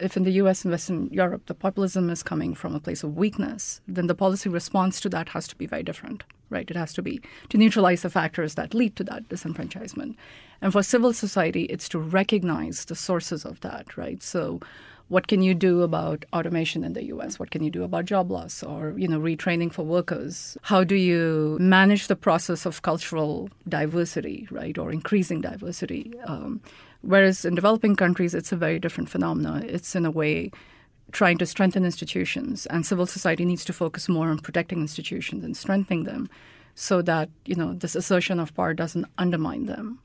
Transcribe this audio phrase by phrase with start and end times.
[0.00, 3.16] if in the US and Western Europe the populism is coming from a place of
[3.16, 6.70] weakness, then the policy response to that has to be very different, right?
[6.70, 10.16] It has to be to neutralize the factors that lead to that disenfranchisement.
[10.60, 14.22] And for civil society, it's to recognize the sources of that, right?
[14.22, 14.60] So
[15.08, 17.38] what can you do about automation in the US?
[17.38, 20.58] What can you do about job loss or you know retraining for workers?
[20.62, 26.12] How do you manage the process of cultural diversity, right, or increasing diversity?
[26.24, 26.60] Um,
[27.02, 29.62] whereas in developing countries, it's a very different phenomenon.
[29.62, 30.50] It's in a way
[31.12, 35.56] trying to strengthen institutions, and civil society needs to focus more on protecting institutions and
[35.56, 36.28] strengthening them,
[36.74, 40.00] so that you know this assertion of power doesn't undermine them.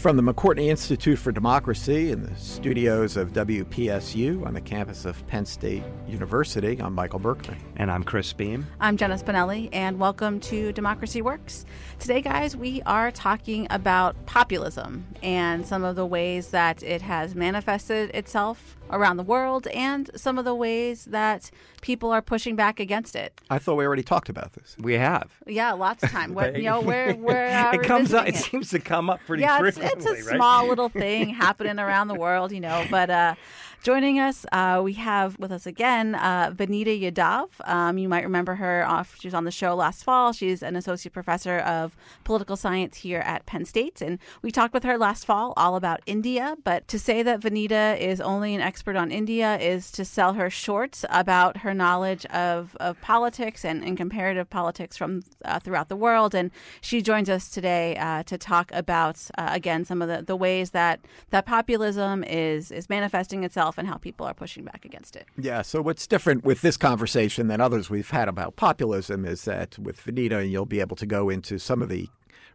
[0.00, 5.26] From the McCourtney Institute for Democracy in the studios of WPSU on the campus of
[5.26, 7.58] Penn State University, I'm Michael Berkman.
[7.76, 8.66] And I'm Chris Beem.
[8.80, 11.66] I'm Jenna Spinelli, and welcome to Democracy Works.
[12.00, 17.34] Today, guys, we are talking about populism and some of the ways that it has
[17.34, 21.50] manifested itself around the world and some of the ways that
[21.82, 23.38] people are pushing back against it.
[23.50, 24.76] I thought we already talked about this.
[24.80, 25.30] We have.
[25.46, 26.32] Yeah, lots of time.
[26.32, 28.26] What, you know, we're, we're uh, it comes up.
[28.26, 28.34] It.
[28.34, 28.38] it.
[28.38, 29.92] seems to come up pretty yeah, frequently.
[29.94, 30.36] It's, it's a right?
[30.36, 32.82] small little thing happening around the world, you know.
[32.90, 33.34] But uh,
[33.82, 37.48] joining us, uh, we have with us again uh, Vineeta Yadav.
[37.68, 38.86] Um, you might remember her.
[38.86, 40.32] Off, she was on the show last fall.
[40.32, 44.84] She's an associate professor of political science here at Penn State, and we talked with
[44.84, 46.56] her last fall all about India.
[46.62, 50.50] But to say that Vineeta is only an expert on India is to sell her
[50.50, 55.96] short about her knowledge of, of politics and, and comparative politics from uh, throughout the
[55.96, 56.34] world.
[56.34, 56.50] And
[56.80, 60.70] she joins us today uh, to talk about uh, again some of the, the ways
[60.70, 61.00] that
[61.30, 65.26] that populism is is manifesting itself and how people are pushing back against it.
[65.38, 65.62] Yeah.
[65.62, 70.04] So what's different with this conversation than others we've had about populism is that with
[70.04, 72.08] Vineeta, you'll be able to go into some of the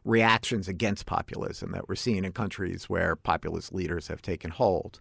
[0.04, 5.00] reactions against populism that we're seeing in countries where populist leaders have taken hold.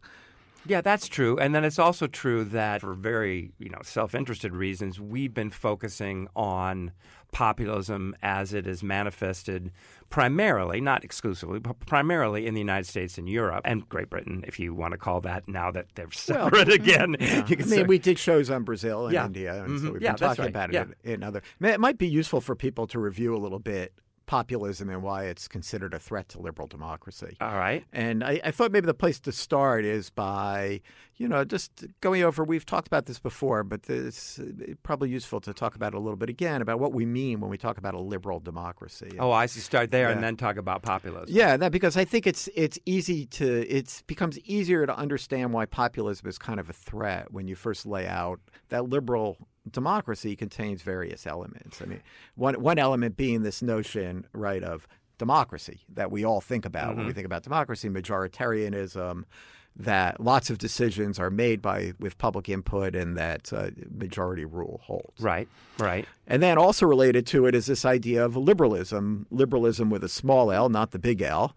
[0.66, 1.38] Yeah, that's true.
[1.38, 6.28] And then it's also true that for very, you know, self-interested reasons, we've been focusing
[6.34, 6.92] on
[7.32, 9.72] populism as it is manifested
[10.08, 14.58] primarily, not exclusively, but primarily in the United States and Europe and Great Britain, if
[14.58, 17.16] you want to call that now that they're separate well, again.
[17.24, 17.44] Yeah.
[17.48, 17.82] I mean, say.
[17.82, 19.26] we did shows on Brazil and yeah.
[19.26, 19.86] India, and mm-hmm.
[19.86, 20.50] so we've yeah, been talking right.
[20.50, 20.82] about yeah.
[20.82, 21.42] it in, in other.
[21.60, 23.92] It might be useful for people to review a little bit
[24.26, 27.36] populism and why it's considered a threat to liberal democracy.
[27.40, 27.84] All right.
[27.92, 30.80] And I, I, thought maybe the place to start is by,
[31.16, 34.40] you know, just going over, we've talked about this before, but it's
[34.82, 37.50] probably useful to talk about it a little bit again about what we mean when
[37.50, 39.16] we talk about a liberal democracy.
[39.18, 39.60] Oh, I see.
[39.60, 40.14] Start there yeah.
[40.14, 41.34] and then talk about populism.
[41.34, 45.66] Yeah, that because I think it's it's easy to it becomes easier to understand why
[45.66, 49.38] populism is kind of a threat when you first lay out that liberal
[49.70, 51.80] democracy contains various elements.
[51.80, 52.02] I mean,
[52.34, 54.86] one one element being this notion, right, of
[55.18, 56.98] democracy that we all think about mm-hmm.
[56.98, 59.24] when we think about democracy, majoritarianism,
[59.76, 64.80] that lots of decisions are made by with public input and that uh, majority rule
[64.84, 65.20] holds.
[65.20, 65.48] Right,
[65.78, 66.06] right.
[66.26, 70.52] And then also related to it is this idea of liberalism, liberalism with a small
[70.52, 71.54] L, not the big L.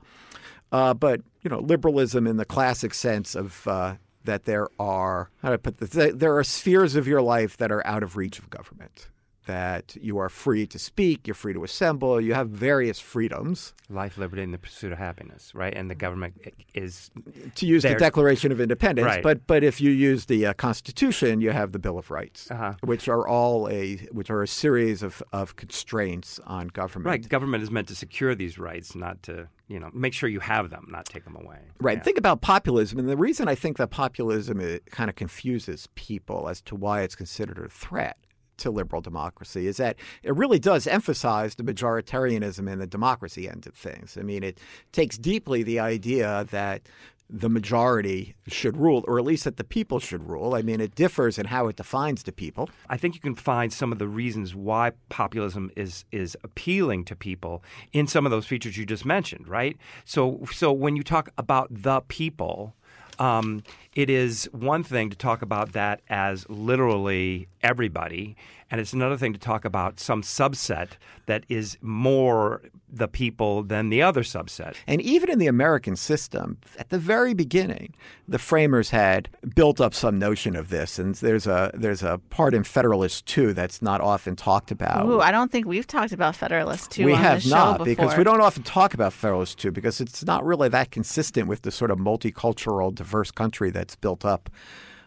[0.72, 3.95] Uh, but you know, liberalism in the classic sense of uh,
[4.28, 5.90] that there are how I put this?
[6.14, 9.10] There are spheres of your life that are out of reach of government.
[9.47, 13.74] That you are free to speak, you're free to assemble, you have various freedoms.
[13.90, 15.74] Life, liberty, and the pursuit of happiness, right?
[15.74, 16.34] And the government
[16.74, 17.09] is
[17.56, 17.94] to use there.
[17.94, 19.06] the Declaration of Independence.
[19.06, 19.24] Right.
[19.24, 22.74] But but if you use the uh, Constitution, you have the Bill of Rights, uh-huh.
[22.84, 27.07] which are all a which are a series of, of constraints on government.
[27.07, 30.41] Right, government is meant to secure these rights, not to you know make sure you
[30.41, 31.59] have them, not take them away.
[31.80, 31.97] Right.
[31.97, 32.03] Yeah.
[32.03, 34.59] Think about populism, and the reason I think that populism
[34.91, 38.18] kind of confuses people as to why it's considered a threat
[38.57, 43.68] to liberal democracy is that it really does emphasize the majoritarianism and the democracy end
[43.68, 44.18] of things.
[44.19, 44.59] I mean, it
[44.91, 46.81] takes deeply the idea that
[47.29, 50.56] the majority should rule, or at least that the people should rule.
[50.56, 52.69] I mean, it differs in how it defines the people.
[52.90, 57.16] I think you can find some of the reasons why populism is is appealing to
[57.16, 59.78] people in some of those features you just mentioned, right?
[60.06, 62.75] So, so when you talk about the people,
[63.19, 63.63] um,
[63.98, 68.38] it is one thing to talk about that as literally everybody,
[68.70, 70.90] and it's another thing to talk about some subset
[71.26, 74.76] that is more the people than the other subset.
[74.86, 77.94] And even in the American system, at the very beginning,
[78.28, 80.98] the framers had built up some notion of this.
[81.00, 85.06] And there's a there's a part in Federalist 2 that's not often talked about.
[85.06, 87.78] Ooh, I don't think we've talked about Federalist 2 we on have the show not
[87.80, 87.86] before.
[87.86, 91.64] because we don't often talk about Federalist 2 because it's not really that consistent with
[91.64, 94.50] the sort of multicultural, diverse country that's built up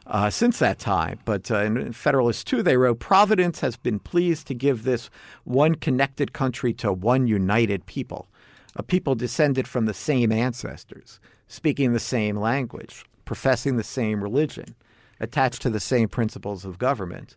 [0.06, 1.18] uh, since that time.
[1.26, 5.10] But uh, in Federalist 2, they wrote Providence has been pleased to give this
[5.44, 8.26] one connected country to one united people.
[8.74, 14.74] a people descended from the same ancestors, speaking the same language, professing the same religion,
[15.18, 17.36] attached to the same principles of government,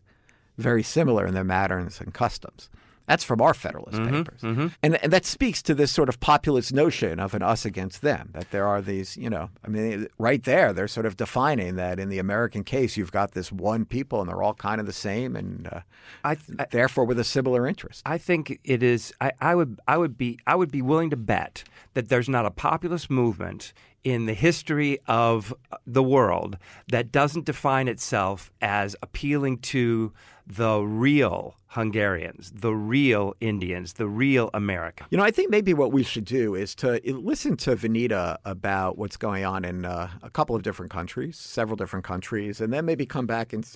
[0.58, 2.70] very similar in their manners and customs.
[3.08, 4.42] That's from our Federalist Mm-hmm, Papers.
[4.82, 8.30] And, and that speaks to this sort of populist notion of an us against them,
[8.34, 12.00] that there are these, you know, I mean, right there, they're sort of defining that
[12.00, 14.94] in the American case, you've got this one people and they're all kind of the
[14.94, 15.82] same and uh,
[16.24, 18.02] I, I therefore with a similar interest.
[18.06, 19.14] I think it is.
[19.20, 19.80] I, I would.
[19.88, 20.40] I would be.
[20.48, 21.64] I would be willing to bet
[21.94, 23.74] that there's not a populist movement
[24.04, 25.54] in the history of
[25.86, 26.58] the world
[26.90, 30.12] that doesn't define itself as appealing to
[30.46, 35.06] the real Hungarians, the real Indians, the real America.
[35.10, 38.98] You know, I think maybe what we should do is to listen to Vineeta about
[38.98, 42.86] what's going on in uh, a couple of different countries, several different countries, and then
[42.86, 43.68] maybe come back and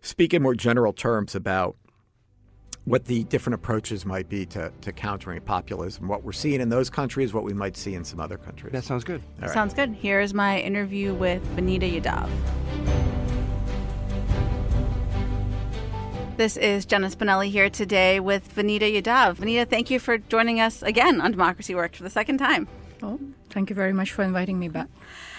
[0.00, 1.76] speak in more general terms about
[2.84, 6.90] what the different approaches might be to, to countering populism, what we're seeing in those
[6.90, 8.72] countries, what we might see in some other countries.
[8.72, 9.22] That sounds good.
[9.40, 9.54] All right.
[9.54, 9.94] Sounds good.
[9.94, 12.28] Here's my interview with Vineeta Yadav.
[16.36, 19.36] This is Jenna Spinelli here today with Vineeta Yadav.
[19.36, 22.68] Vineeta, thank you for joining us again on Democracy Works for the second time.
[23.00, 23.18] Well,
[23.50, 24.88] thank you very much for inviting me back.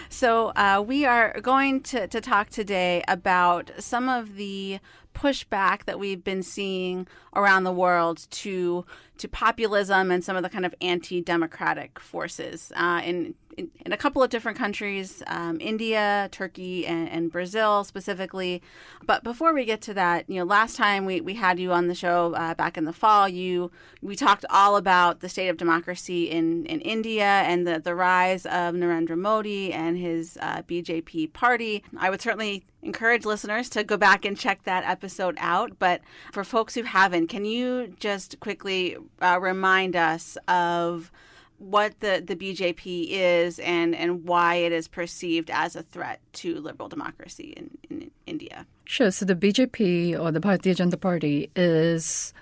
[0.08, 4.80] So, uh, we are going to, to talk today about some of the
[5.16, 8.86] pushback that we've been seeing around the world to
[9.18, 13.98] to populism and some of the kind of anti-democratic forces uh, in, in in a
[13.98, 18.62] couple of different countries, um, India, Turkey, and, and Brazil specifically.
[19.06, 21.88] But before we get to that, you know, last time we, we had you on
[21.88, 23.72] the show uh, back in the fall, you
[24.02, 28.46] we talked all about the state of democracy in, in India and the, the rise
[28.46, 31.84] of Narendra Modi and his uh, BJP party.
[31.98, 35.78] I would certainly encourage listeners to go back and check that episode out.
[35.80, 36.02] But
[36.32, 41.12] for folks who haven't, can you just quickly uh, remind us of
[41.58, 46.60] what the, the BJP is and, and why it is perceived as a threat to
[46.60, 48.66] liberal democracy in, in India?
[48.86, 49.12] Sure.
[49.12, 52.34] So the BJP or the Bharatiya Janata Party is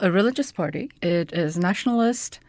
[0.00, 0.90] a religious party.
[1.02, 2.40] It is nationalist.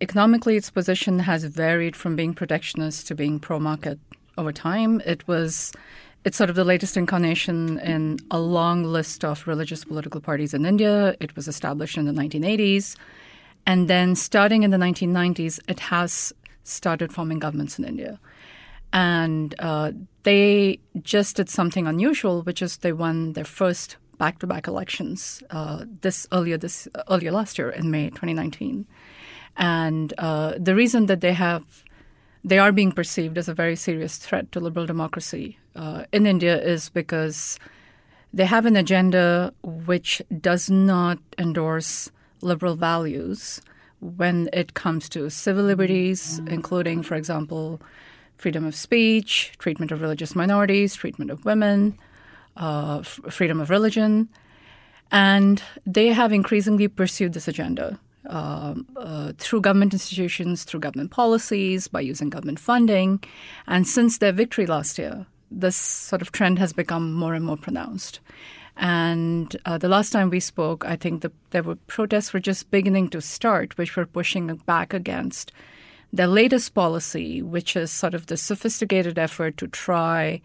[0.00, 3.98] Economically, its position has varied from being protectionist to being pro-market
[4.36, 5.00] over time.
[5.06, 5.72] It was
[6.24, 10.64] it's sort of the latest incarnation in a long list of religious political parties in
[10.64, 11.16] India.
[11.20, 12.96] It was established in the 1980s.
[13.66, 16.32] And then starting in the 1990s, it has
[16.64, 18.20] started forming governments in India.
[18.92, 19.92] And uh,
[20.22, 26.28] they just did something unusual, which is they won their first back-to-back elections uh, this
[26.30, 28.86] earlier this earlier last year in May 2019.
[29.56, 31.81] And uh, the reason that they have
[32.44, 36.60] they are being perceived as a very serious threat to liberal democracy uh, in India
[36.60, 37.58] is because
[38.32, 42.10] they have an agenda which does not endorse
[42.40, 43.60] liberal values
[44.00, 47.80] when it comes to civil liberties, including, for example,
[48.36, 51.96] freedom of speech, treatment of religious minorities, treatment of women,
[52.56, 54.28] uh, f- freedom of religion.
[55.12, 61.88] And they have increasingly pursued this agenda um, uh, through government institutions, through government policies,
[61.88, 63.22] by using government funding.
[63.66, 67.56] And since their victory last year, this sort of trend has become more and more
[67.56, 68.20] pronounced.
[68.76, 72.70] And uh, the last time we spoke, I think the, there were protests were just
[72.70, 75.52] beginning to start, which were pushing back against
[76.12, 80.40] their latest policy, which is sort of the sophisticated effort to try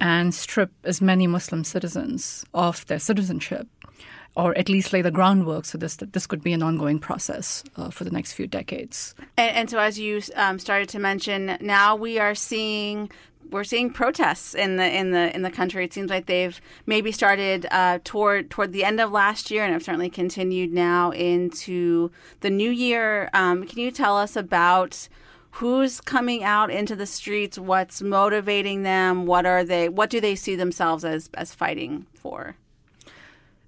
[0.00, 3.66] and strip as many Muslim citizens of their citizenship,
[4.36, 7.64] or at least lay the groundwork so this that this could be an ongoing process
[7.76, 9.14] uh, for the next few decades.
[9.36, 13.10] And, and so, as you um, started to mention, now we are seeing
[13.50, 15.84] we're seeing protests in the in the in the country.
[15.84, 19.72] It seems like they've maybe started uh, toward toward the end of last year, and
[19.72, 23.30] have certainly continued now into the new year.
[23.32, 25.08] Um, can you tell us about?
[25.52, 27.58] Who's coming out into the streets?
[27.58, 29.24] What's motivating them?
[29.24, 29.88] What are they?
[29.88, 32.54] What do they see themselves as as fighting for?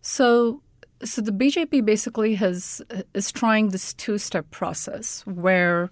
[0.03, 0.63] So,
[1.03, 2.83] so the BJP basically has
[3.15, 5.91] is trying this two-step process where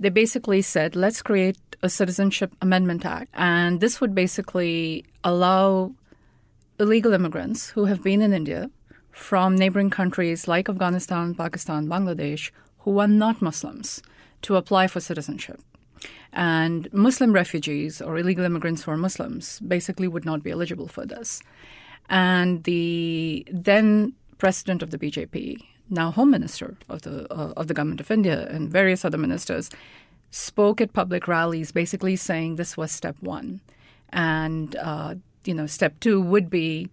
[0.00, 5.92] they basically said, let's create a Citizenship Amendment Act, and this would basically allow
[6.78, 8.70] illegal immigrants who have been in India
[9.10, 14.02] from neighboring countries like Afghanistan, Pakistan, Bangladesh, who are not Muslims,
[14.42, 15.60] to apply for citizenship.
[16.32, 21.04] And Muslim refugees or illegal immigrants who are Muslims basically would not be eligible for
[21.04, 21.42] this.
[22.08, 25.56] And the then president of the BJP,
[25.88, 29.70] now Home Minister of the uh, of the government of India, and various other ministers
[30.30, 33.60] spoke at public rallies, basically saying this was step one,
[34.10, 36.88] and uh, you know step two would be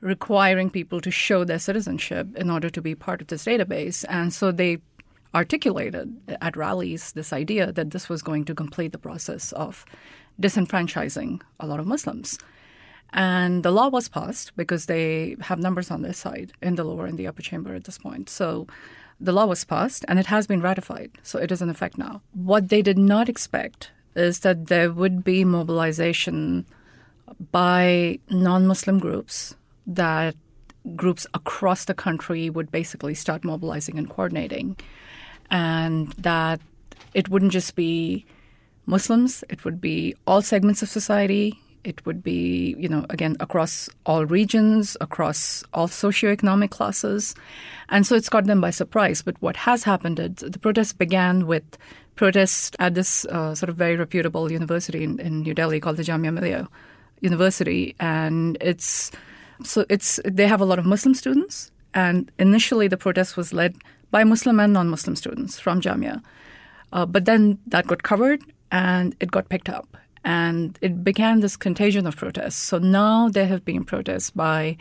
[0.00, 4.04] requiring people to show their citizenship in order to be part of this database.
[4.08, 4.78] And so they
[5.34, 9.84] articulated at rallies this idea that this was going to complete the process of
[10.40, 12.38] disenfranchising a lot of Muslims.
[13.12, 17.06] And the law was passed because they have numbers on their side in the lower
[17.06, 18.28] and the upper chamber at this point.
[18.28, 18.66] So
[19.20, 21.10] the law was passed and it has been ratified.
[21.22, 22.22] So it is in effect now.
[22.32, 26.66] What they did not expect is that there would be mobilization
[27.52, 29.54] by non Muslim groups,
[29.86, 30.34] that
[30.96, 34.76] groups across the country would basically start mobilizing and coordinating,
[35.50, 36.60] and that
[37.14, 38.24] it wouldn't just be
[38.86, 43.88] Muslims, it would be all segments of society, it would be, you know, again, across
[44.06, 47.34] all regions, across all socioeconomic classes.
[47.88, 49.22] And so it's caught them by surprise.
[49.22, 51.64] But what has happened is the protests began with
[52.16, 56.02] protests at this uh, sort of very reputable university in, in, New Delhi called the
[56.02, 56.68] Jamia Millia
[57.20, 57.94] University.
[57.98, 59.10] And it's
[59.64, 61.70] so it's they have a lot of Muslim students.
[61.92, 63.76] And initially, the protest was led
[64.10, 66.22] by Muslim and non Muslim students from Jamia.
[66.92, 71.56] Uh, but then that got covered and it got picked up and it began this
[71.56, 72.56] contagion of protests.
[72.56, 74.76] So now there have been protests by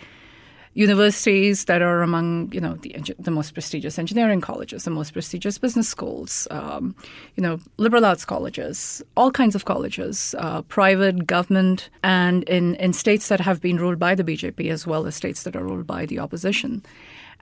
[0.73, 5.57] universities that are among you know the, the most prestigious engineering colleges, the most prestigious
[5.57, 6.95] business schools, um,
[7.35, 12.93] you know liberal arts colleges, all kinds of colleges, uh, private, government, and in in
[12.93, 15.87] states that have been ruled by the BJP as well as states that are ruled
[15.87, 16.83] by the opposition.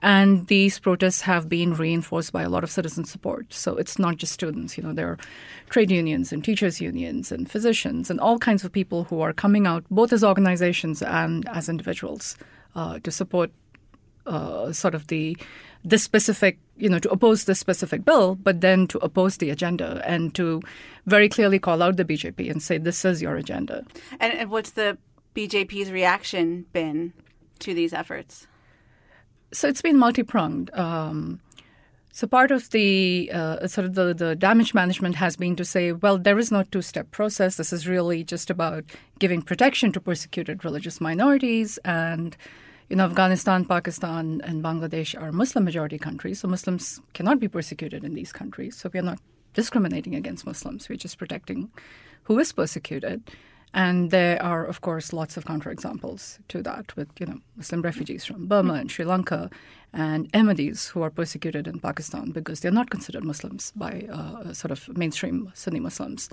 [0.00, 3.52] And these protests have been reinforced by a lot of citizen support.
[3.52, 5.18] So it's not just students, you know, there are
[5.70, 9.66] trade unions and teachers' unions and physicians and all kinds of people who are coming
[9.66, 12.36] out, both as organizations and as individuals,
[12.76, 13.50] uh, to support
[14.26, 15.36] uh, sort of the
[15.84, 20.02] this specific, you know, to oppose this specific bill, but then to oppose the agenda
[20.04, 20.60] and to
[21.06, 23.84] very clearly call out the BJP and say this is your agenda.
[24.18, 24.98] And, and what's the
[25.34, 27.12] BJP's reaction been
[27.60, 28.48] to these efforts?
[29.52, 30.70] So it's been multi pronged.
[30.74, 31.40] Um,
[32.12, 35.92] so part of the uh, sort of the, the damage management has been to say,
[35.92, 37.56] well, there is no two step process.
[37.56, 38.84] This is really just about
[39.20, 41.78] giving protection to persecuted religious minorities.
[41.84, 42.36] And,
[42.88, 46.40] you know, Afghanistan, Pakistan, and Bangladesh are Muslim majority countries.
[46.40, 48.76] So Muslims cannot be persecuted in these countries.
[48.76, 49.20] So we are not
[49.54, 50.88] discriminating against Muslims.
[50.88, 51.70] We're just protecting
[52.24, 53.22] who is persecuted.
[53.74, 58.24] And there are, of course, lots of counterexamples to that with, you know, Muslim refugees
[58.24, 59.50] from Burma and Sri Lanka
[59.92, 64.70] and Ahmadis who are persecuted in Pakistan because they're not considered Muslims by uh, sort
[64.70, 66.30] of mainstream Sunni Muslims.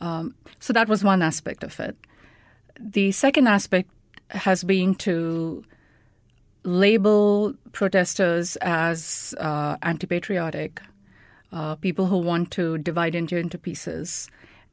[0.00, 1.96] Um, so that was one aspect of it.
[2.78, 3.90] The second aspect
[4.30, 5.64] has been to
[6.64, 10.80] label protesters as uh, anti patriotic,
[11.52, 14.28] uh, people who want to divide India into pieces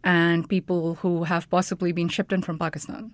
[0.05, 3.11] and people who have possibly been shipped in from Pakistan.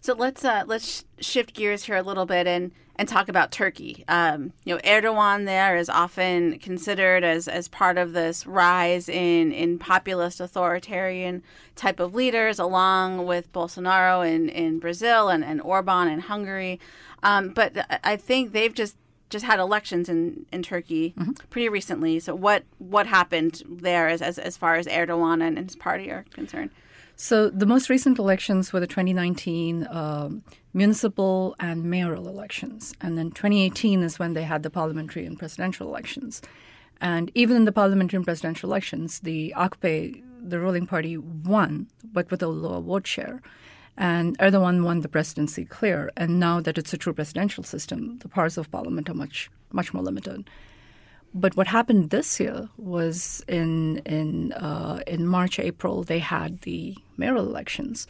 [0.00, 4.04] So let's uh, let's shift gears here a little bit and and talk about Turkey.
[4.06, 9.52] Um, you know, Erdogan there is often considered as as part of this rise in
[9.52, 11.42] in populist authoritarian
[11.76, 16.78] type of leaders, along with Bolsonaro in in Brazil and and Orban in Hungary.
[17.22, 18.96] Um, but I think they've just
[19.34, 21.32] just had elections in, in Turkey mm-hmm.
[21.50, 22.20] pretty recently.
[22.20, 26.24] So what what happened there as, as, as far as Erdogan and his party are
[26.30, 26.70] concerned?
[27.16, 30.30] So the most recent elections were the 2019 uh,
[30.72, 35.88] municipal and mayoral elections, and then 2018 is when they had the parliamentary and presidential
[35.88, 36.40] elections.
[37.00, 42.30] And even in the parliamentary and presidential elections, the AKP, the ruling party, won, but
[42.30, 43.42] with a lower vote share.
[43.96, 46.10] And Erdogan won the presidency clear.
[46.16, 49.94] And now that it's a true presidential system, the powers of parliament are much, much
[49.94, 50.48] more limited.
[51.34, 56.96] But what happened this year was in in uh, in March, April, they had the
[57.16, 58.06] mayoral elections,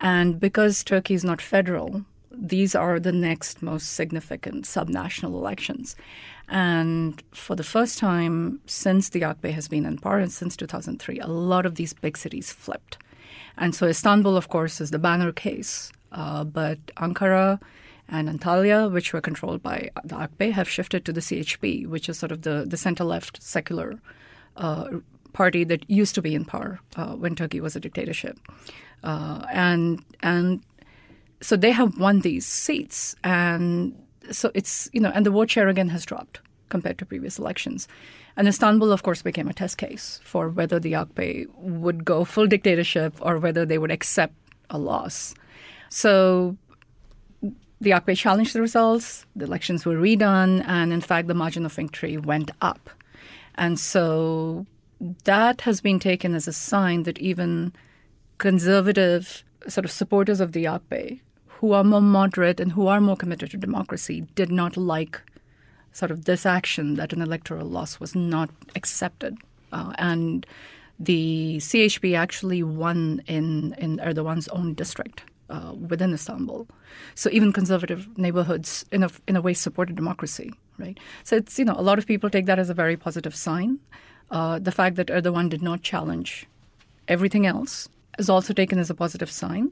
[0.00, 5.96] and because Turkey is not federal, these are the next most significant subnational elections.
[6.48, 11.26] And for the first time since the AKP has been in power, since 2003, a
[11.26, 12.96] lot of these big cities flipped.
[13.56, 15.92] And so Istanbul, of course, is the banner case.
[16.10, 17.60] Uh, but Ankara
[18.08, 22.18] and Antalya, which were controlled by the AKP, have shifted to the CHP, which is
[22.18, 23.98] sort of the, the center left secular
[24.56, 24.88] uh,
[25.32, 28.38] party that used to be in power uh, when Turkey was a dictatorship.
[29.02, 30.62] Uh, and and
[31.40, 33.16] so they have won these seats.
[33.24, 33.98] And
[34.30, 37.88] so it's, you know, and the vote share again has dropped compared to previous elections.
[38.36, 42.46] And Istanbul, of course, became a test case for whether the AKP would go full
[42.46, 44.34] dictatorship or whether they would accept
[44.70, 45.34] a loss.
[45.90, 46.56] So
[47.80, 51.72] the AKP challenged the results, the elections were redone, and in fact, the margin of
[51.72, 52.88] victory went up.
[53.56, 54.66] And so
[55.24, 57.72] that has been taken as a sign that even
[58.38, 63.16] conservative sort of supporters of the AKP, who are more moderate and who are more
[63.16, 65.20] committed to democracy, did not like
[65.92, 69.36] sort of this action that an electoral loss was not accepted.
[69.72, 70.46] Uh, and
[70.98, 76.66] the CHP actually won in, in Erdogan's own district uh, within Istanbul.
[77.14, 80.98] So even conservative neighborhoods, in a, in a way, supported democracy, right?
[81.24, 83.78] So it's, you know, a lot of people take that as a very positive sign.
[84.30, 86.46] Uh, the fact that Erdogan did not challenge
[87.08, 89.70] everything else is also taken as a positive sign.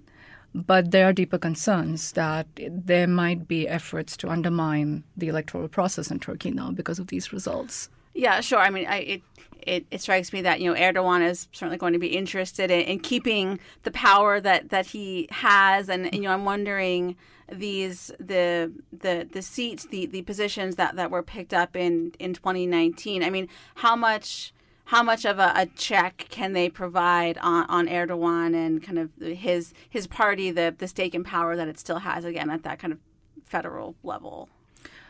[0.55, 6.11] But there are deeper concerns that there might be efforts to undermine the electoral process
[6.11, 7.89] in Turkey now because of these results.
[8.15, 8.59] Yeah, sure.
[8.59, 9.23] I mean, I, it,
[9.63, 12.81] it, it strikes me that you know Erdogan is certainly going to be interested in,
[12.81, 17.17] in keeping the power that, that he has, and you know I'm wondering
[17.53, 22.35] these the the the seats, the, the positions that, that were picked up in, in
[22.35, 23.23] 2019.
[23.23, 24.53] I mean, how much
[24.91, 29.09] how much of a, a, check can they provide on, on Erdogan and kind of
[29.21, 32.81] his his party, the the stake in power that it still has again at that
[32.81, 32.99] kind of
[33.45, 34.49] federal level?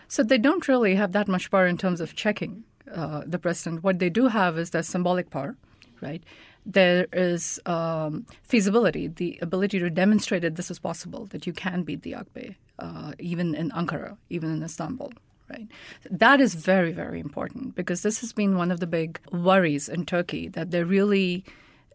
[0.07, 3.83] So they don't really have that much power in terms of checking uh, the president.
[3.83, 5.57] What they do have is that symbolic power,
[6.03, 6.23] right?
[6.67, 11.85] There is um, feasibility, the ability to demonstrate that this is possible, that you can
[11.85, 15.11] beat the AKP, uh, even in Ankara, even in Istanbul,
[15.51, 15.69] right?
[16.11, 20.07] That is very, very important because this has been one of the big worries in
[20.07, 21.45] Turkey that there really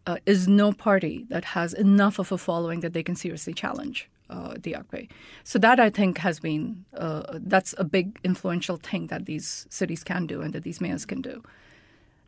[0.07, 4.09] uh, is no party that has enough of a following that they can seriously challenge
[4.29, 5.09] uh, the AKP.
[5.43, 10.03] So that I think has been uh, that's a big influential thing that these cities
[10.03, 11.43] can do and that these mayors can do.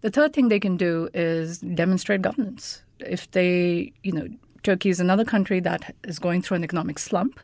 [0.02, 2.84] The third thing they can do is demonstrate governance.
[3.00, 4.28] If they, you know,
[4.64, 7.40] Turkey is another country that is going through an economic slump.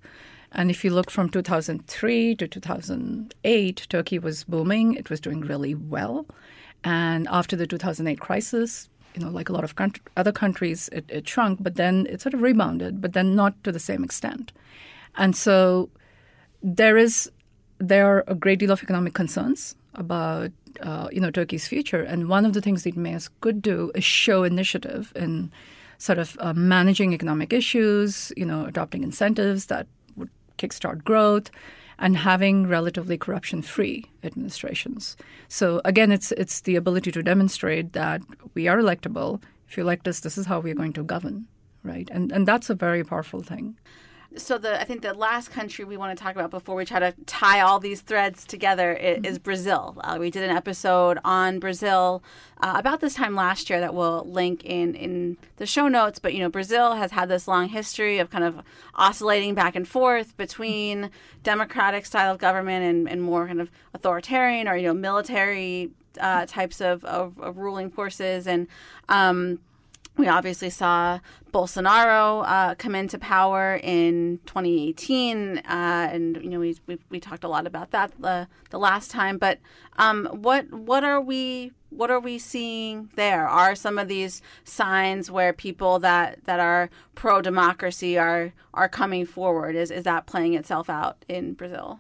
[0.54, 4.94] And if you look from 2003 to 2008, Turkey was booming.
[4.94, 6.28] It was doing really well.
[6.84, 11.06] And after the 2008 crisis, you know, like a lot of country, other countries, it,
[11.10, 14.52] it shrunk, but then it sort of rebounded, but then not to the same extent.
[15.16, 15.90] And so
[16.62, 17.32] there is
[17.80, 22.30] there are a great deal of economic concerns about uh, you know Turkey's future, and
[22.30, 25.52] one of the things that mayors could do is show initiative in
[25.98, 29.88] sort of uh, managing economic issues, you know, adopting incentives that
[30.58, 31.50] kickstart growth,
[32.00, 35.16] and having relatively corruption-free administrations.
[35.48, 38.22] So again, it's it's the ability to demonstrate that
[38.54, 39.42] we are electable.
[39.68, 41.48] If you elect us, this is how we are going to govern,
[41.84, 42.10] right?
[42.12, 43.78] And and that's a very powerful thing
[44.36, 47.00] so the I think the last country we want to talk about before we try
[47.00, 49.26] to tie all these threads together is, mm-hmm.
[49.26, 49.98] is Brazil.
[50.04, 52.24] Uh, we did an episode on Brazil
[52.62, 56.20] uh, about this time last year that we'll link in in the show notes.
[56.20, 58.62] But you know, Brazil has had this long history of kind of
[58.96, 61.10] oscillating back and forth between
[61.44, 66.46] democratic style of government and, and more kind of authoritarian or you know military uh,
[66.46, 68.68] types of, of, of, ruling forces and.
[69.10, 69.60] Um,
[70.16, 71.20] we obviously saw
[71.52, 77.44] Bolsonaro uh, come into power in 2018, uh, and you know we, we, we talked
[77.44, 79.38] a lot about that the the last time.
[79.38, 79.60] But
[79.98, 83.48] um, what what are we what are we seeing there?
[83.48, 89.26] Are some of these signs where people that, that are pro democracy are are coming
[89.26, 89.76] forward?
[89.76, 92.00] Is is that playing itself out in Brazil?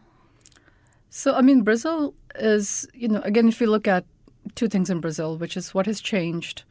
[1.09, 4.05] So I mean, Brazil is you know again if you look at
[4.53, 6.63] two things in Brazil, which is what has changed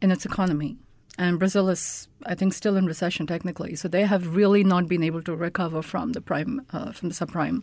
[0.00, 0.76] in its economy
[1.16, 3.76] and Brazil is, I think, still in recession technically.
[3.76, 7.14] So they have really not been able to recover from the prime, uh, from the
[7.14, 7.62] subprime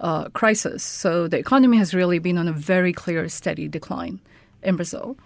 [0.00, 0.82] uh, crisis.
[0.82, 4.20] So the economy has really been on a very clear, steady decline
[4.62, 5.16] in Brazil.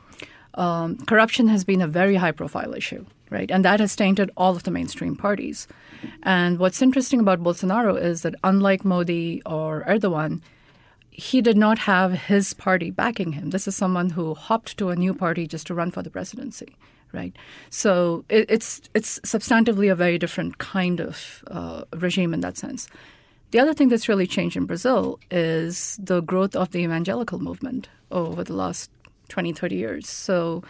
[0.55, 3.51] Um, corruption has been a very high-profile issue, right?
[3.51, 5.67] And that has tainted all of the mainstream parties.
[6.23, 10.43] And what's interesting about Bolsonaro is that unlike Modi or Erdogan,
[11.11, 13.51] he did not have his party backing him.
[13.51, 16.77] This is someone who hopped to a new party just to run for the presidency
[17.15, 17.35] right?
[17.71, 22.89] So it, it's it's substantively a very different kind of uh, regime in that sense.
[23.53, 27.89] The other thing that's really changed in Brazil is the growth of the evangelical movement
[28.11, 28.91] over the last
[29.29, 30.09] 20, 30 years.
[30.09, 30.65] So,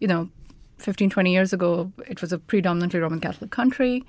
[0.00, 0.28] you know,
[0.76, 4.04] 15, 20 years ago, it was a predominantly Roman Catholic country.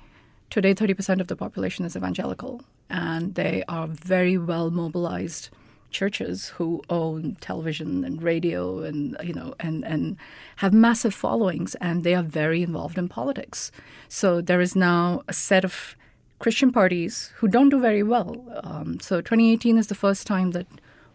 [0.50, 5.48] Today, 30% of the population is evangelical, and they are very well mobilized
[5.90, 10.16] churches who own television and radio and you know and and
[10.56, 13.72] have massive followings and they are very involved in politics.
[14.08, 15.96] So there is now a set of
[16.38, 18.36] christian parties who don't do very well.
[18.62, 20.66] Um, so 2018 is the first time that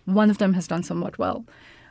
[0.05, 1.45] one of them has done somewhat well.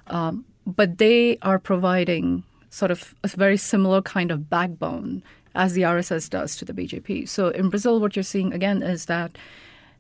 [0.09, 5.23] Um, but they are providing sort of a very similar kind of backbone
[5.55, 9.05] as the rss does to the bjp so in brazil what you're seeing again is
[9.07, 9.37] that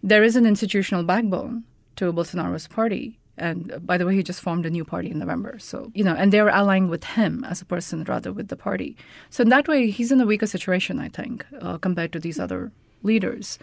[0.03, 1.64] there is an institutional backbone
[2.03, 3.19] to Bolsonaro's party.
[3.38, 5.59] And uh, by the way, he just formed a new party in November.
[5.59, 8.97] So, you know, and they're allying with him as a person rather with the party.
[9.31, 12.38] So, in that way, he's in a weaker situation, I think, uh, compared to these
[12.38, 13.59] other leaders.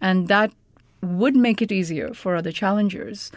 [0.00, 0.52] And that
[1.02, 3.30] would make it easier for other challengers.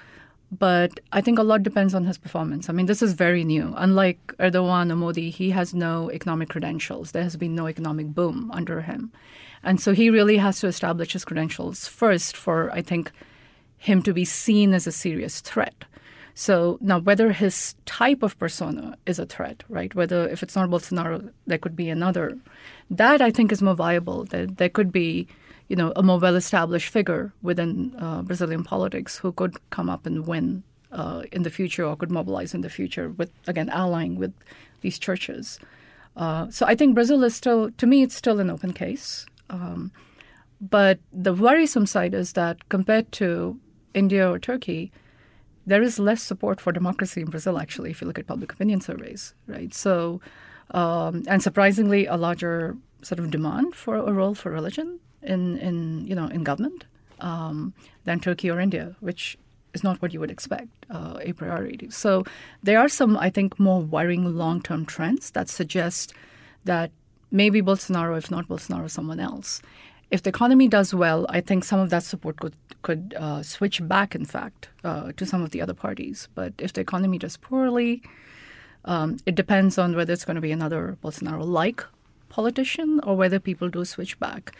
[0.52, 2.70] but I think a lot depends on his performance.
[2.70, 3.74] I mean, this is very new.
[3.76, 7.12] Unlike Erdogan or Modi, he has no economic credentials.
[7.12, 9.12] There has been no economic boom under him.
[9.64, 13.12] And so he really has to establish his credentials first for, I think,
[13.78, 15.86] him to be seen as a serious threat.
[16.34, 19.94] So now, whether his type of persona is a threat, right?
[19.96, 22.38] Whether if it's not Bolsonaro, there could be another.
[22.92, 24.26] That I think is more viable.
[24.26, 25.28] That there could be,
[25.68, 30.28] you know, a more well-established figure within uh, Brazilian politics who could come up and
[30.28, 30.62] win
[30.92, 34.34] uh, in the future, or could mobilize in the future with again allying with
[34.82, 35.60] these churches.
[36.16, 39.26] Uh, so I think Brazil is still, to me, it's still an open case.
[39.50, 39.92] Um,
[40.60, 43.60] but the worrisome side is that compared to
[43.94, 44.92] India or Turkey,
[45.66, 48.82] there is less support for democracy in Brazil, actually, if you look at public opinion
[48.82, 49.74] surveys, right?
[49.74, 50.22] So,
[50.72, 56.06] um, and surprisingly, a larger sort of demand for a role for religion in, in
[56.08, 56.86] you know, in government
[57.20, 57.74] um,
[58.06, 59.38] than Turkey or India, which
[59.74, 61.78] is not what you would expect uh, a priori.
[61.90, 62.24] So
[62.64, 66.14] there are some, I think, more worrying long-term trends that suggest
[66.64, 66.92] that
[67.32, 69.62] maybe Bolsonaro, if not Bolsonaro, someone else.
[70.10, 73.86] If the economy does well, I think some of that support could could uh, switch
[73.88, 76.30] back, in fact, uh, to some of the other parties.
[76.36, 78.02] But if the economy does poorly,
[78.86, 81.84] um, it depends on whether it's going to be another Bolsonaro-like
[82.30, 84.56] politician or whether people do switch back.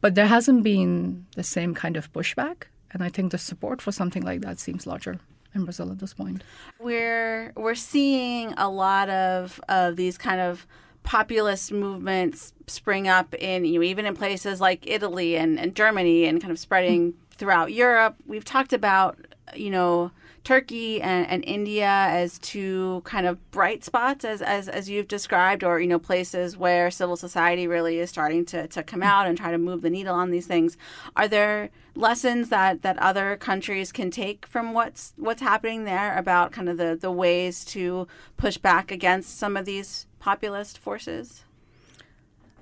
[0.00, 3.90] But there hasn't been the same kind of pushback, and I think the support for
[3.90, 5.18] something like that seems larger
[5.54, 6.44] in Brazil at this point.
[6.78, 10.66] We're we're seeing a lot of of these kind of
[11.06, 16.26] populist movements spring up in you know even in places like Italy and, and Germany
[16.26, 18.16] and kind of spreading throughout Europe.
[18.26, 19.16] We've talked about
[19.54, 20.10] you know
[20.42, 25.64] Turkey and, and, India as two kind of bright spots, as, as, as you've described,
[25.64, 29.36] or you know places where civil society really is starting to, to come out and
[29.36, 30.76] try to move the needle on these things.
[31.16, 36.52] Are there lessons that, that other countries can take from what's what's happening there about
[36.52, 41.44] kind of the, the ways to push back against some of these populist forces?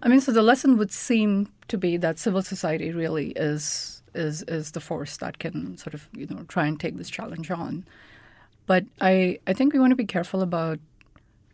[0.03, 4.43] I mean, so the lesson would seem to be that civil society really is is
[4.43, 7.85] is the force that can sort of you know try and take this challenge on.
[8.67, 10.79] But I I think we want to be careful about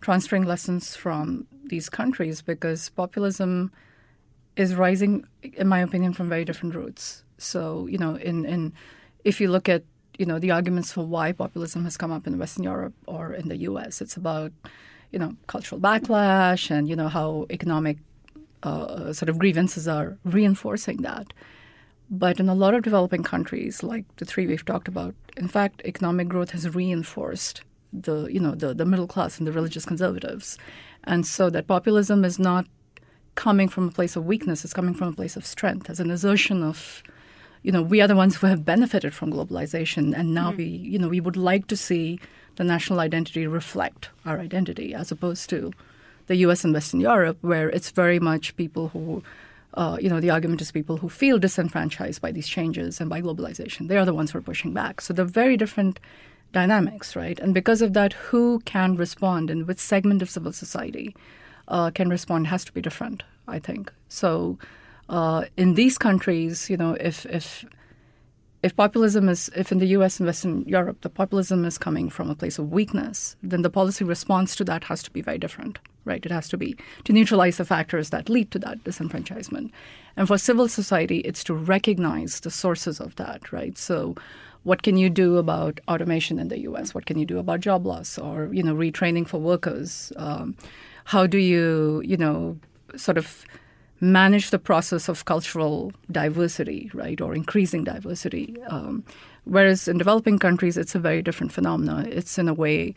[0.00, 3.70] transferring lessons from these countries because populism
[4.56, 7.24] is rising, in my opinion, from very different roots.
[7.38, 8.72] So you know, in in
[9.24, 9.84] if you look at
[10.18, 13.48] you know the arguments for why populism has come up in Western Europe or in
[13.48, 14.52] the U.S., it's about
[15.12, 17.98] you know cultural backlash and you know how economic
[18.62, 21.32] uh, sort of grievances are reinforcing that.
[22.10, 25.80] But in a lot of developing countries, like the three we've talked about, in fact,
[25.84, 30.58] economic growth has reinforced the you know the, the middle class and the religious conservatives,
[31.04, 32.66] and so that populism is not
[33.36, 36.10] coming from a place of weakness; it's coming from a place of strength, as an
[36.10, 37.02] assertion of,
[37.62, 40.56] you know, we are the ones who have benefited from globalization, and now mm.
[40.56, 42.20] we you know we would like to see
[42.60, 45.72] the national identity reflect our identity, as opposed to
[46.26, 46.62] the U.S.
[46.62, 49.22] and Western Europe, where it's very much people who
[49.72, 53.22] uh, you know, the argument is people who feel disenfranchised by these changes and by
[53.22, 53.88] globalization.
[53.88, 55.00] They are the ones who are pushing back.
[55.00, 55.98] So they're very different
[56.52, 57.38] dynamics, right?
[57.38, 61.16] And because of that, who can respond and which segment of civil society
[61.68, 63.90] uh, can respond has to be different, I think.
[64.08, 64.58] So
[65.08, 67.64] uh, in these countries, you know, if if
[68.62, 72.28] if populism is, if in the US and Western Europe, the populism is coming from
[72.28, 75.78] a place of weakness, then the policy response to that has to be very different,
[76.04, 76.24] right?
[76.24, 79.70] It has to be to neutralize the factors that lead to that disenfranchisement.
[80.16, 83.78] And for civil society, it's to recognize the sources of that, right?
[83.78, 84.14] So,
[84.64, 86.94] what can you do about automation in the US?
[86.94, 90.12] What can you do about job loss or, you know, retraining for workers?
[90.16, 90.54] Um,
[91.04, 92.58] how do you, you know,
[92.94, 93.46] sort of
[94.00, 98.56] manage the process of cultural diversity, right, or increasing diversity.
[98.68, 99.04] Um,
[99.44, 102.06] whereas in developing countries, it's a very different phenomenon.
[102.06, 102.94] It's in a way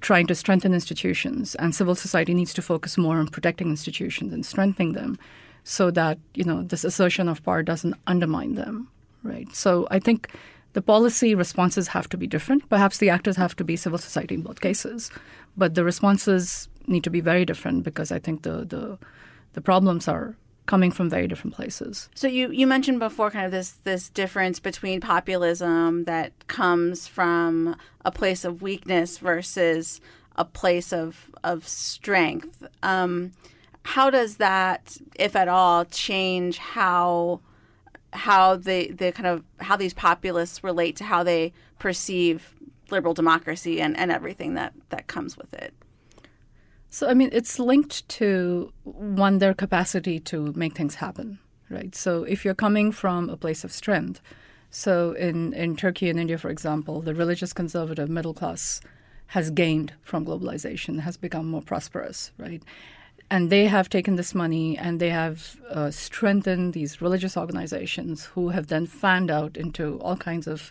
[0.00, 4.44] trying to strengthen institutions, and civil society needs to focus more on protecting institutions and
[4.44, 5.18] strengthening them,
[5.64, 8.88] so that you know this assertion of power doesn't undermine them,
[9.22, 9.52] right?
[9.54, 10.30] So I think
[10.74, 12.68] the policy responses have to be different.
[12.68, 15.10] Perhaps the actors have to be civil society in both cases,
[15.56, 18.98] but the responses need to be very different because I think the the
[19.56, 22.10] the problems are coming from very different places.
[22.14, 27.74] So you, you mentioned before kind of this this difference between populism that comes from
[28.04, 30.00] a place of weakness versus
[30.36, 32.64] a place of of strength.
[32.82, 33.32] Um,
[33.82, 37.40] how does that, if at all, change how
[38.12, 42.54] how the the kind of how these populists relate to how they perceive
[42.90, 45.72] liberal democracy and, and everything that, that comes with it?
[46.96, 51.94] So, I mean, it's linked to one, their capacity to make things happen, right?
[51.94, 54.22] So, if you're coming from a place of strength,
[54.70, 58.80] So in, in Turkey and India, for example, the religious conservative middle class
[59.26, 62.62] has gained from globalization, has become more prosperous, right?
[63.30, 68.48] And they have taken this money and they have uh, strengthened these religious organizations who
[68.56, 70.70] have then fanned out into all kinds of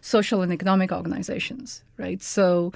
[0.00, 2.22] social and economic organizations, right?
[2.22, 2.72] So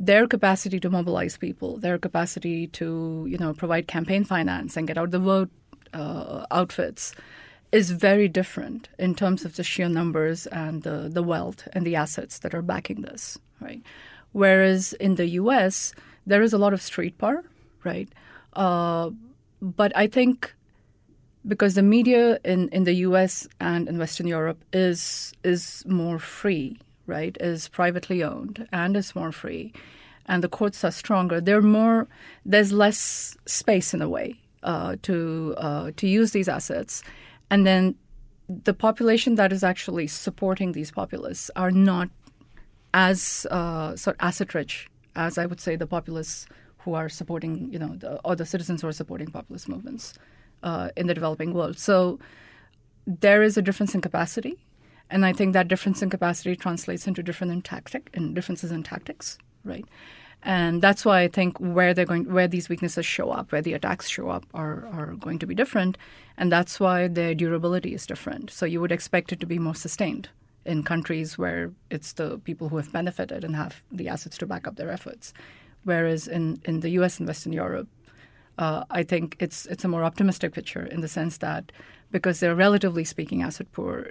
[0.00, 4.96] their capacity to mobilize people, their capacity to you know provide campaign finance and get
[4.96, 5.50] out the vote
[5.92, 7.14] uh, outfits
[7.72, 11.96] is very different in terms of the sheer numbers and the, the wealth and the
[11.96, 13.82] assets that are backing this, right?
[14.32, 15.92] Whereas in the U.S.,
[16.26, 17.44] there is a lot of street power,
[17.84, 18.08] right?
[18.54, 19.10] Uh,
[19.60, 20.54] but I think
[21.46, 23.46] because the media in, in the U.S.
[23.60, 27.36] and in Western Europe is is more free, right?
[27.40, 29.72] Is privately owned and is more free,
[30.26, 31.40] and the courts are stronger.
[31.40, 32.06] They're more.
[32.44, 37.02] There's less space in a way uh, to uh, to use these assets,
[37.50, 37.96] and then
[38.48, 42.08] the population that is actually supporting these populists are not
[42.94, 46.46] as uh, sort of asset rich as I would say the populists
[46.78, 50.14] who are supporting, you know, the, or the citizens who are supporting populist movements
[50.62, 51.76] uh, in the developing world.
[51.76, 52.20] So
[53.04, 54.56] there is a difference in capacity,
[55.10, 58.82] and I think that difference in capacity translates into different in tactic and differences in
[58.82, 59.84] tactics, right?
[60.42, 63.72] And that's why I think where they're going, where these weaknesses show up, where the
[63.72, 65.98] attacks show up, are are going to be different,
[66.36, 68.50] and that's why their durability is different.
[68.50, 70.28] So you would expect it to be more sustained
[70.64, 74.68] in countries where it's the people who have benefited and have the assets to back
[74.68, 75.32] up their efforts,
[75.84, 77.18] whereas in in the U.S.
[77.18, 77.88] and Western Europe,
[78.58, 81.72] uh, I think it's it's a more optimistic picture in the sense that
[82.10, 84.08] because they're relatively speaking asset poor,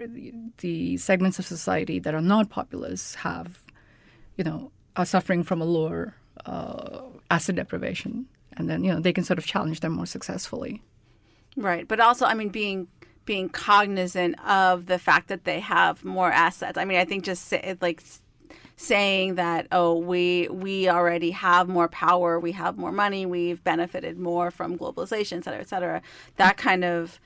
[0.60, 3.60] the, segments of society that are not populous have,
[4.36, 9.14] you know, are suffering from a lower uh, asset deprivation, and then you know they
[9.14, 10.82] can sort of challenge them more successfully.
[11.56, 12.88] Right, but also, I mean, being
[13.26, 16.78] being cognizant of the fact that they have more assets.
[16.78, 18.02] I mean, I think just like
[18.78, 24.20] saying that oh we we already have more power we have more money we've benefited
[24.20, 26.02] more from globalization et cetera et cetera
[26.36, 27.20] that kind of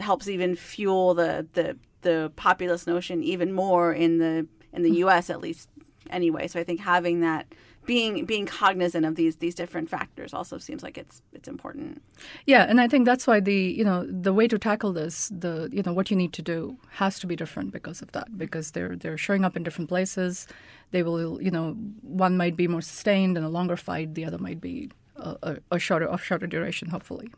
[0.00, 5.08] helps even fuel the the the populist notion even more in the in the mm-hmm.
[5.08, 5.68] US at least
[6.10, 7.46] anyway so i think having that
[7.86, 12.02] being being cognizant of these these different factors also seems like it's it's important.
[12.44, 15.68] Yeah, and I think that's why the you know the way to tackle this, the
[15.72, 18.72] you know what you need to do has to be different because of that because
[18.72, 20.46] they're they're showing up in different places.
[20.90, 24.38] They will you know one might be more sustained and a longer fight, the other
[24.38, 27.28] might be a, a, a shorter of shorter duration, hopefully.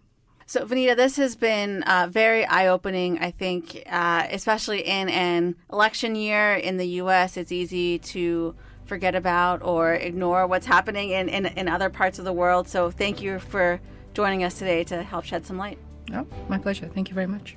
[0.49, 5.57] So, Vineeta, this has been uh, very eye opening, I think, uh, especially in an
[5.71, 7.37] election year in the U.S.
[7.37, 8.55] It's easy to
[8.87, 12.67] forget about or ignore what's happening in, in, in other parts of the world.
[12.67, 13.79] So thank you for
[14.15, 15.77] joining us today to help shed some light.
[16.15, 16.89] Oh, my pleasure.
[16.95, 17.55] Thank you very much.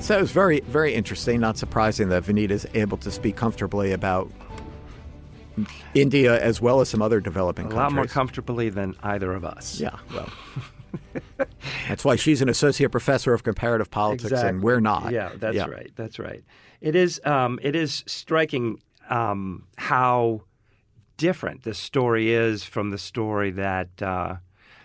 [0.00, 1.40] So it was very, very interesting.
[1.40, 4.30] Not surprising that Vineeta is able to speak comfortably about
[5.94, 7.80] India as well as some other developing a countries.
[7.80, 9.80] A lot more comfortably than either of us.
[9.80, 10.30] Yeah, well.
[11.88, 14.48] that's why she's an associate professor of comparative politics, exactly.
[14.50, 15.12] and we're not.
[15.12, 15.66] Yeah, that's yeah.
[15.66, 15.90] right.
[15.96, 16.44] That's right.
[16.80, 17.20] It is.
[17.24, 20.42] Um, it is striking um, how
[21.16, 24.36] different this story is from the story that uh,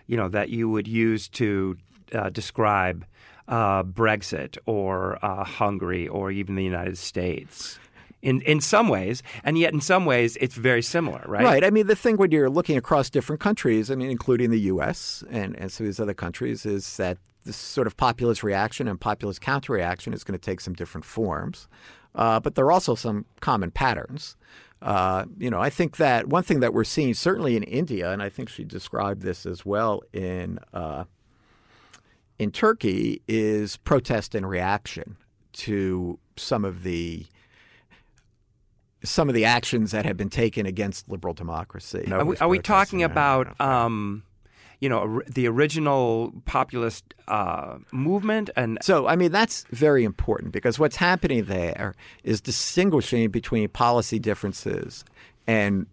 [0.08, 1.78] you know that you would use to
[2.14, 3.06] uh, describe
[3.48, 7.80] uh, Brexit or uh, Hungary or even the United States
[8.22, 11.44] in in some ways, and yet in some ways it's very similar, right?
[11.44, 11.64] Right.
[11.64, 15.24] I mean, the thing when you're looking across different countries, I mean, including the U.S.
[15.30, 19.00] and, and some of these other countries, is that this sort of populist reaction and
[19.00, 21.68] populist counterreaction is going to take some different forms.
[22.16, 24.36] Uh, but there are also some common patterns.
[24.82, 28.22] Uh, you know, I think that one thing that we're seeing, certainly in India, and
[28.22, 31.04] I think she described this as well in uh,
[32.38, 35.18] in Turkey, is protest and reaction
[35.52, 37.26] to some of the
[39.04, 42.12] some of the actions that have been taken against liberal democracy.
[42.12, 44.24] Are we, are we talking about, um,
[44.80, 48.50] you know, the original populist uh, movement?
[48.56, 54.20] And so, I mean, that's very important because what's happening there is distinguishing between policy
[54.20, 55.06] differences
[55.48, 55.88] and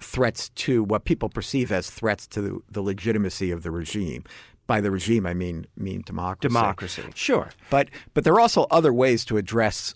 [0.00, 4.24] threats to what people perceive as threats to the, the legitimacy of the regime
[4.68, 6.52] by the regime I mean mean democracy.
[6.52, 7.48] Democracy, sure.
[7.70, 9.94] But but there are also other ways to address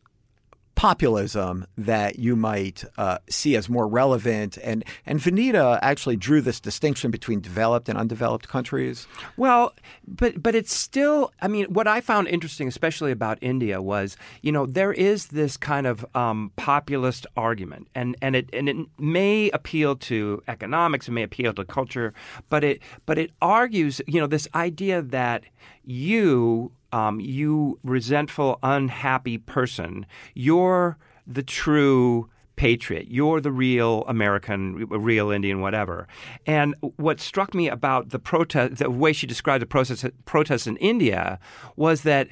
[0.75, 4.59] populism that you might uh, see as more relevant.
[4.63, 9.07] And and Vineeta actually drew this distinction between developed and undeveloped countries.
[9.37, 9.75] Well,
[10.07, 11.33] but but it's still.
[11.41, 15.57] I mean, what I found interesting, especially about India, was you know there is this
[15.57, 21.13] kind of um, populist argument, and and it and it may appeal to economics, it
[21.13, 22.15] may appeal to culture,
[22.49, 25.45] but it but it argues you know this idea that
[25.85, 33.07] you um, you resentful, unhappy person, you're the true patriot.
[33.09, 36.07] You're the real American, real Indian, whatever.
[36.47, 40.77] And what struck me about the protest, the way she described the protest, protests in
[40.77, 41.39] India,
[41.77, 42.29] was that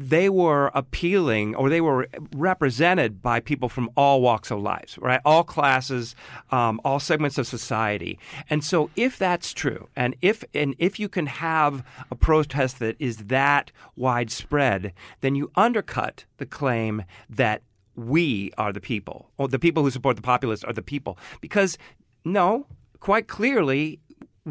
[0.00, 5.20] they were appealing or they were represented by people from all walks of life, right?
[5.26, 6.14] All classes,
[6.50, 8.18] um, all segments of society.
[8.48, 12.96] And so if that's true, and if and if you can have a protest that
[12.98, 17.60] is that widespread, then you undercut the claim that
[17.94, 21.18] we are the people, or the people who support the populists are the people.
[21.42, 21.76] Because
[22.24, 22.66] no,
[23.00, 24.00] quite clearly,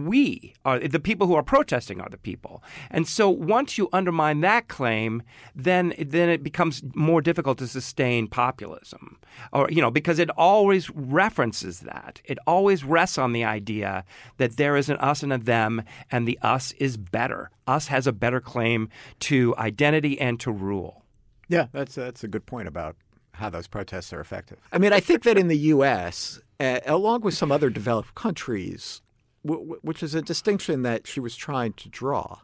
[0.06, 2.64] we are the people who are protesting are the people.
[2.90, 5.24] And so once you undermine that claim,
[5.56, 9.20] then then it becomes more difficult to sustain populism.
[9.54, 12.22] Or you know, because it always references that.
[12.26, 14.04] It always rests on the idea
[14.38, 17.50] that there is an us and a them and the us is better.
[17.68, 21.04] Us has a better claim to identity and to rule.
[21.48, 22.96] Yeah, that's that's a good point about
[23.34, 24.60] how those protests are effective.
[24.72, 29.02] I mean, I think that in the US, uh, along with some other developed countries,
[29.43, 32.39] which is a distinction that she was trying to draw.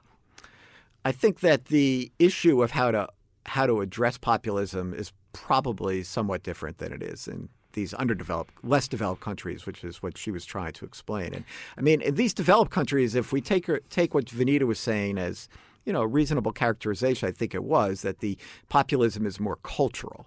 [1.03, 3.07] I think that the issue of how to
[3.47, 8.87] how to address populism is probably somewhat different than it is in these underdeveloped, less
[8.87, 11.33] developed countries, which is what she was trying to explain.
[11.33, 11.43] And
[11.77, 15.17] I mean, in these developed countries, if we take her, take what Vineeta was saying
[15.17, 15.47] as
[15.85, 18.37] you know reasonable characterization, I think it was that the
[18.69, 20.25] populism is more cultural.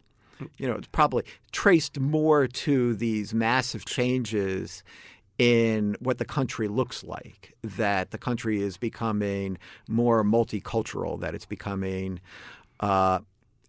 [0.57, 4.85] You know, it's probably traced more to these massive changes
[5.38, 9.57] in what the country looks like, that the country is becoming
[9.88, 12.20] more multicultural, that it's becoming
[12.81, 13.20] uh,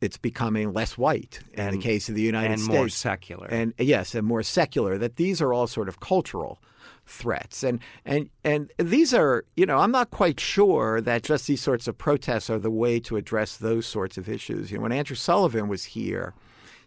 [0.02, 2.70] it's becoming less white in and, the case of the United and States.
[2.70, 3.48] And more secular.
[3.48, 6.62] And yes, and more secular, that these are all sort of cultural
[7.06, 7.64] threats.
[7.64, 11.88] And and and these are, you know, I'm not quite sure that just these sorts
[11.88, 14.72] of protests are the way to address those sorts of issues.
[14.72, 16.34] You know, when Andrew Sullivan was here,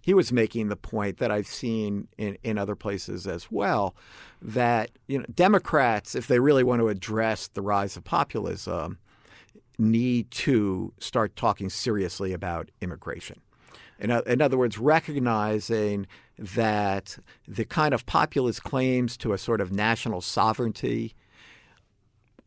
[0.03, 3.95] he was making the point that I've seen in, in other places as well
[4.43, 8.99] that you know Democrats, if they really want to address the rise of populism,
[9.79, 13.41] need to start talking seriously about immigration.
[13.99, 19.71] In, in other words, recognizing that the kind of populist claims to a sort of
[19.71, 21.15] national sovereignty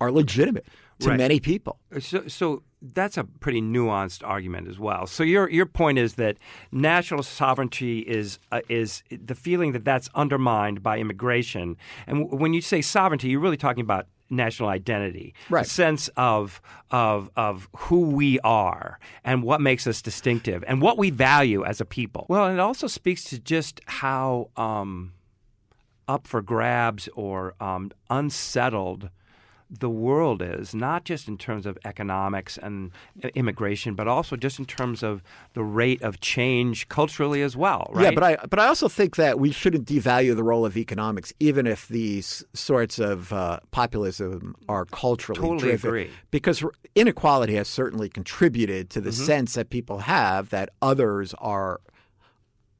[0.01, 0.65] are legitimate
[0.99, 1.17] to Right.
[1.17, 1.79] many people.
[1.99, 5.07] So, so that's a pretty nuanced argument as well.
[5.07, 6.37] So your your point is that
[6.71, 11.77] national sovereignty is uh, is the feeling that that's undermined by immigration.
[12.07, 15.65] And w- when you say sovereignty, you're really talking about national identity, Right.
[15.65, 20.97] a sense of of of who we are and what makes us distinctive and what
[20.97, 22.25] we value as a people.
[22.29, 25.13] Well, it also speaks to just how um,
[26.07, 29.09] up for grabs or um, unsettled
[29.69, 32.91] the world is, not just in terms of economics and
[33.33, 35.23] immigration, but also just in terms of
[35.53, 38.03] the rate of change culturally as well, right?
[38.05, 41.33] Yeah, but I but I also think that we shouldn't devalue the role of economics,
[41.39, 45.89] even if these sorts of uh, populism are culturally Totally driven.
[45.89, 46.09] agree.
[46.31, 49.25] Because inequality has certainly contributed to the Mm-hmm.
[49.25, 51.79] sense that people have that others are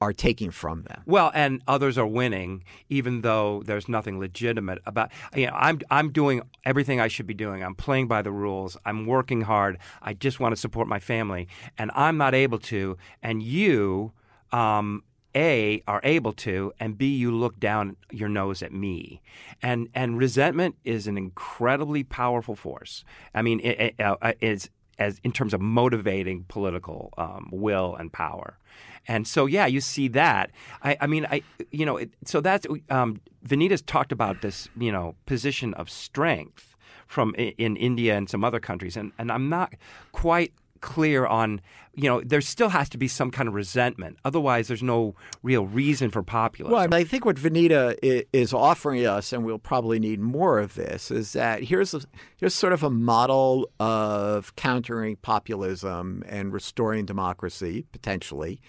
[0.02, 1.02] are taking from them.
[1.06, 5.12] Well, and others are winning, even though there's nothing legitimate about.
[5.36, 7.64] You know, I'm I'm doing everything I should be doing.
[7.64, 8.78] I'm playing by the rules.
[8.86, 9.78] I'm working hard.
[10.02, 12.98] I just want to support my family, and I'm not able to.
[13.24, 14.12] And you,
[14.52, 15.04] um,
[15.36, 19.22] a, are able to, and B, you look down your nose at me,
[19.62, 23.04] and and resentment is an incredibly powerful force.
[23.34, 28.12] I mean, it, it, uh, it's as in terms of motivating political um, will and
[28.12, 28.58] power.
[29.08, 30.52] And so, yeah, you see that.
[30.84, 34.92] I, I mean, I, you know, it, so that's um, Vineeta's talked about this, you
[34.92, 36.76] know, position of strength
[37.08, 39.76] from in India and some other countries, and and I'm not
[40.12, 41.62] quite clear on,
[41.96, 44.18] you know, there still has to be some kind of resentment.
[44.26, 46.74] Otherwise, there's no real reason for populism.
[46.78, 50.76] Well, I, think what Vineeta i- is offering us, and we'll probably need more of
[50.76, 52.02] this, is that here's a,
[52.38, 58.60] here's sort of a model of countering populism and restoring democracy potentially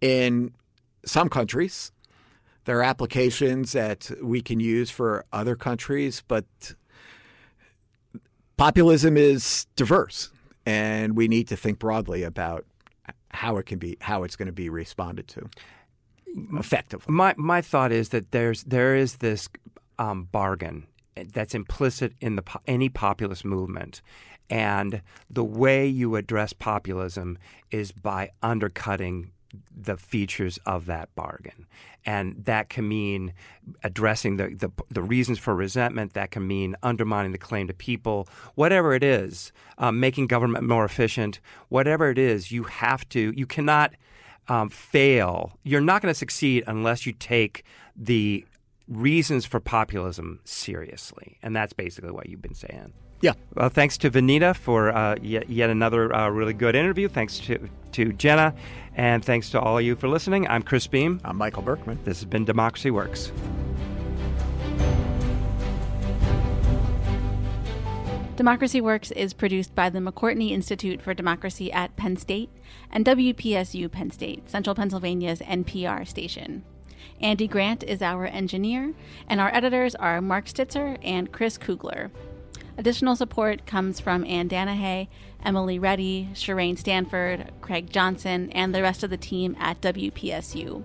[0.00, 0.52] in
[1.04, 1.92] some countries.
[2.64, 6.44] There are applications that we can use for other countries, but
[8.56, 10.30] populism is diverse,
[10.66, 12.66] and we need to think broadly about
[13.30, 15.48] how it can be how it's going to be responded to
[16.54, 17.12] effectively.
[17.12, 19.48] My my thought is that there's there is this
[19.98, 20.86] um, bargain
[21.32, 24.02] that's implicit in the any populist movement,
[24.50, 27.38] and the way you address populism
[27.70, 29.30] is by undercutting
[29.74, 31.66] the features of that bargain.
[32.04, 33.32] And that can mean
[33.82, 36.14] addressing the, the, the, reasons for resentment.
[36.14, 38.28] That can mean undermining the claim to people.
[38.54, 41.40] Whatever it is, um, making government more efficient.
[41.68, 43.32] Whatever it is, you have to.
[43.36, 43.94] You cannot
[44.48, 45.58] um, fail.
[45.64, 47.64] You're not going to succeed unless you take
[47.96, 48.46] the
[48.88, 51.38] reasons for populism seriously.
[51.42, 52.92] And that's basically what you've been saying.
[53.20, 53.32] Yeah.
[53.54, 57.08] Well, thanks to Vineeta for uh, yet, yet another uh, really good interview.
[57.08, 58.54] Thanks to, to Jenna.
[58.94, 60.46] And thanks to all of you for listening.
[60.48, 61.20] I'm Chris Beem.
[61.24, 61.98] I'm Michael Berkman.
[62.04, 63.32] This has been Democracy Works.
[68.36, 72.50] Democracy Works is produced by the McCourtney Institute for Democracy at Penn State
[72.90, 76.62] and WPSU Penn State, Central Pennsylvania's NPR station.
[77.18, 78.92] Andy Grant is our engineer,
[79.26, 82.10] and our editors are Mark Stitzer and Chris Kugler.
[82.78, 85.08] Additional support comes from Ann Danahy,
[85.44, 90.82] Emily Reddy, Shireen Stanford, Craig Johnson, and the rest of the team at WPSU.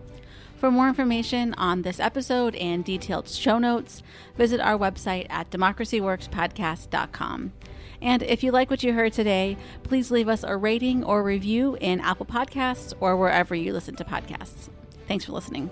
[0.55, 4.03] For more information on this episode and detailed show notes,
[4.37, 7.53] visit our website at democracyworkspodcast.com.
[7.99, 11.77] And if you like what you heard today, please leave us a rating or review
[11.81, 14.69] in Apple Podcasts or wherever you listen to podcasts.
[15.07, 15.69] Thanks for listening.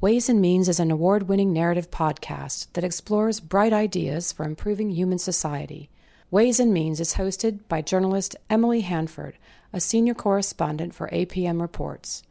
[0.00, 4.90] Ways and Means is an award winning narrative podcast that explores bright ideas for improving
[4.90, 5.90] human society.
[6.30, 9.36] Ways and Means is hosted by journalist Emily Hanford,
[9.72, 12.22] a senior correspondent for APM Reports.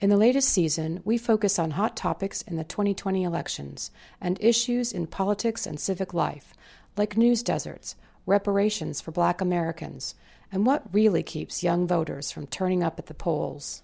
[0.00, 4.90] In the latest season, we focus on hot topics in the 2020 elections and issues
[4.90, 6.52] in politics and civic life,
[6.96, 7.94] like news deserts,
[8.26, 10.16] reparations for black Americans,
[10.50, 13.83] and what really keeps young voters from turning up at the polls.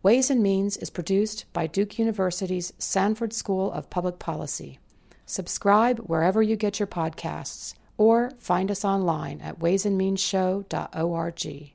[0.00, 4.78] Ways and Means is produced by Duke University's Sanford School of Public Policy.
[5.26, 11.72] Subscribe wherever you get your podcasts or find us online at waysandmeansshow.org.